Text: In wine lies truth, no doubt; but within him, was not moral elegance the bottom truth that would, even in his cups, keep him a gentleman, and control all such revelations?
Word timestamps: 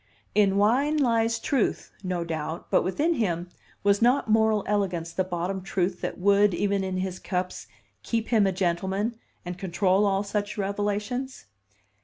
In 0.33 0.57
wine 0.57 0.97
lies 0.97 1.37
truth, 1.37 1.91
no 2.03 2.23
doubt; 2.23 2.71
but 2.71 2.81
within 2.81 3.13
him, 3.13 3.49
was 3.83 4.01
not 4.01 4.27
moral 4.27 4.63
elegance 4.65 5.13
the 5.13 5.23
bottom 5.23 5.61
truth 5.61 6.01
that 6.01 6.17
would, 6.17 6.55
even 6.55 6.83
in 6.83 6.97
his 6.97 7.19
cups, 7.19 7.67
keep 8.01 8.29
him 8.29 8.47
a 8.47 8.51
gentleman, 8.51 9.19
and 9.45 9.59
control 9.59 10.07
all 10.07 10.23
such 10.23 10.57
revelations? 10.57 11.45